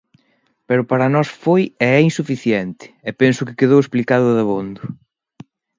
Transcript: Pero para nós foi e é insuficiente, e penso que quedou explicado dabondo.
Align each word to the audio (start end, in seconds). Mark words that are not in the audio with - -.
Pero 0.67 0.83
para 0.91 1.11
nós 1.15 1.27
foi 1.43 1.63
e 1.85 1.87
é 1.97 1.99
insuficiente, 2.09 2.85
e 3.09 3.11
penso 3.21 3.45
que 3.47 3.57
quedou 3.59 3.79
explicado 3.81 4.27
dabondo. 4.37 4.81